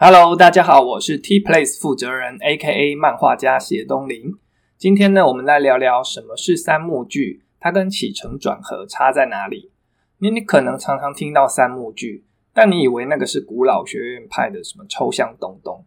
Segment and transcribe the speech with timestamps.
[0.00, 4.32] Hello，大家好，我是 T Place 负责人，A.K.A 漫画家谢东林。
[4.76, 9.72] 今天呢，我们来聊聊什么是三幕剧，它跟起承转合差在哪里？
[10.18, 12.24] 你你可能常常听到三幕剧，
[12.54, 15.84] 但你以为那个是古老学院派的什么抽象东东？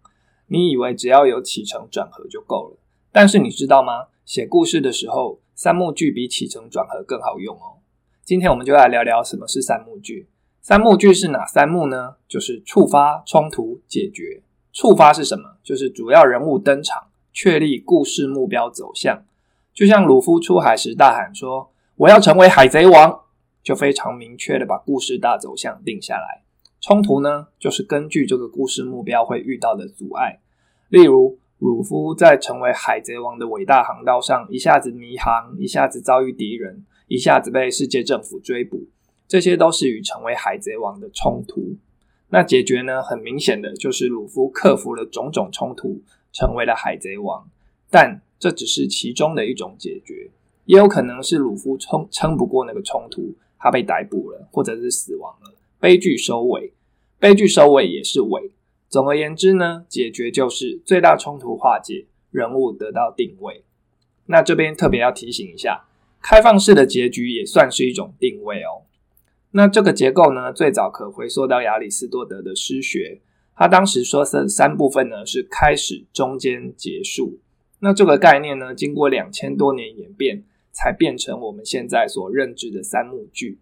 [0.47, 2.79] 你以为只要有起承转合就够了？
[3.13, 4.07] 但是你知道吗？
[4.25, 7.79] 写故事的时候，三幕剧比起承转合更好用哦。
[8.25, 10.27] 今天我们就来聊聊什么是三幕剧。
[10.63, 12.17] 三幕剧是哪三幕呢？
[12.27, 14.43] 就是触发、冲突、解决。
[14.71, 15.57] 触发是什么？
[15.63, 19.23] 就是主要人物登场，确立故事目标走向。
[19.73, 23.21] 就像鲁夫出海时大喊说：“我要成为海贼王”，
[23.63, 26.43] 就非常明确的把故事大走向定下来。
[26.79, 30.41] 冲突呢，就是根据这个故事目标会遇到的阻碍。
[30.89, 38.85] 例如，鲁夫在成为海贼王的伟大航道上，一下子迷航，一下子遭遇敌人，一下子被世界政府追捕。
[39.31, 41.77] 这些都是与成为海贼王的冲突。
[42.31, 43.01] 那解决呢？
[43.01, 46.01] 很明显的就是鲁夫克服了种种冲突，
[46.33, 47.47] 成为了海贼王。
[47.89, 50.31] 但这只是其中的一种解决，
[50.65, 56.73] 也有可能是鲁夫冲撑不过那个冲突，他被逮捕了，或者是死亡了，悲剧收尾。
[57.17, 58.51] 悲剧收尾也是尾。
[58.89, 63.63] 总而言之呢，解决就是最大冲突化解，人物得到定位。
[64.25, 65.85] 那这边特别要提醒一下，
[66.21, 68.83] 开放式的结局也算是一种定位哦。
[69.51, 73.21] 那这个结构呢，最早可回溯到亚里士多德的诗学。
[73.55, 77.39] 他当时说这三部分呢是开始、中间、结束。
[77.79, 83.59] 那这个概念呢，经过两千多年演变，才变成我们现在所认知的三幕剧。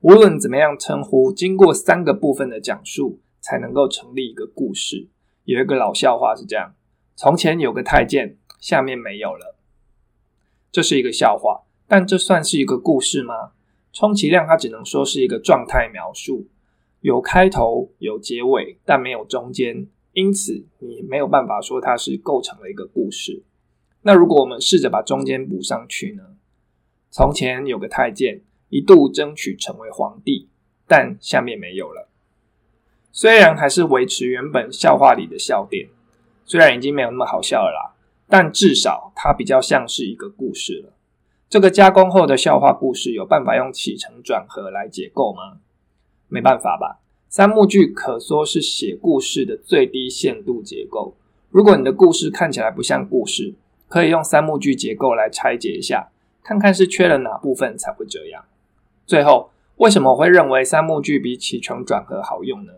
[0.00, 5.08] 无论怎么样称呼，经过三个部分的讲述，才能够成立一个故事。
[5.44, 6.74] 有一个老笑话是这样：
[7.16, 9.56] 从前有个太监，下面没有了。
[10.70, 13.52] 这是一个笑话，但这算是一个故事吗？
[13.94, 16.48] 充其量，它只能说是一个状态描述，
[17.00, 23.44] 有开头有结尾，但没有中间，因此你没有办法说它是构成了一个故事。
[24.02, 26.24] 那如果我们试着把中间补上去呢？
[27.08, 30.48] 从前有个太监，一度争取成为皇帝，
[30.88, 32.08] 但下面没有了。
[33.12, 35.88] 虽然还是维持原本笑话里的笑点，
[36.44, 37.94] 虽然已经没有那么好笑了啦，
[38.28, 40.93] 但至少它比较像是一个故事了。
[41.54, 45.58] 这个加工后的笑话故事有办法用起承转合来解构吗？
[46.26, 46.98] 没办法吧。
[47.28, 51.14] 三幕剧可说是写故事的最低限度结构。
[51.50, 53.54] 如果你的故事看起来不像故事，
[53.86, 56.08] 可以用三幕剧结构来拆解一下，
[56.42, 58.44] 看看是缺了哪部分才会这样。
[59.06, 62.72] 最后，为什么我会认为三幕剧比起承转合好用呢？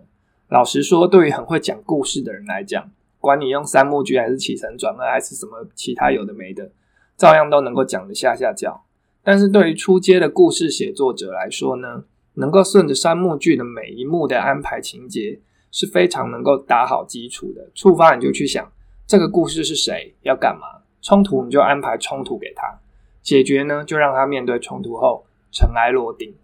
[0.51, 6.71] 老实说，对于很会讲故事的人来讲，管你用三幕剧还是起承转合还是什么其他有的没的。
[7.17, 8.85] 照样都能够讲得下下脚，
[9.23, 12.05] 但是对于出街的故事写作者来说呢，
[12.35, 15.41] 能够顺着三幕剧的每一幕的安排情节，
[15.73, 17.71] 是非常能够打好基础的。
[17.75, 18.71] 触发你就去想
[19.07, 22.81] 这个故事是谁要干嘛，冲突你就安排冲突给他，
[23.23, 26.35] 解决呢就让他面对冲突后尘埃落定。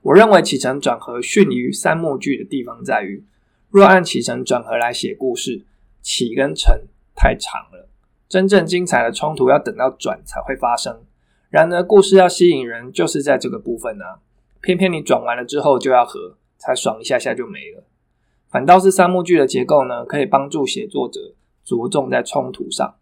[0.00, 3.22] 我认为起承转合逊于三幕剧的地方在于，
[3.68, 5.66] 若按起承转合来写故事，
[6.00, 6.84] 起跟承
[7.14, 7.89] 太长了。
[8.30, 11.02] 真正精彩的冲突要等到转才会发生，
[11.50, 14.04] 然而故事要吸引人就是在这个部分呢。
[14.60, 17.82] 偏偏你转完了之后就要和，才爽一下下就没了。
[18.48, 22.94] 反倒是三幕剧的结构呢，可以帮助写作者着重在冲突上，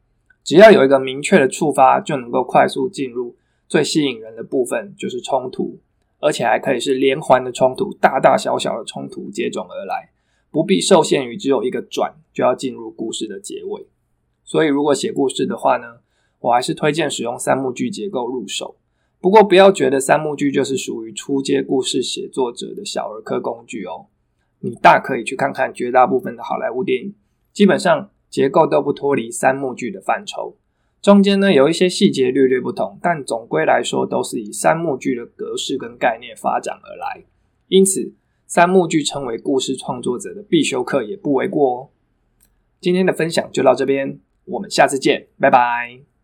[0.42, 5.78] 只要有一个明确的触发，就能够快速进入最吸引人的部分，就是冲突，
[6.20, 10.08] 而且还可以是连环的冲突，大大小小的冲突接踵而来，
[10.50, 13.86] 不必受限于只有一个转就要进入故事的结尾。
[14.48, 15.98] 所以，如果写故事的话呢，
[16.40, 18.76] 我还是推荐使用三幕剧结构入手。
[19.20, 24.06] 不过，不要觉得三幕剧就是属于初阶故事写作者的小儿科工具哦。
[24.60, 27.14] 你大可以去看看绝大部分的好莱坞电影，
[27.52, 30.56] 基本上结构都不脱离三幕剧的范畴。
[31.02, 37.22] 中间呢有一些细节略略不同，但总归来说都是以三幕剧的格式跟概念发展而来。
[37.66, 38.14] 因此，
[38.46, 41.88] 三幕剧称为故事创作者的必修课也不为过哦。
[42.80, 44.18] 今天的分享就到这边。
[44.48, 46.17] 我们下次见，拜拜。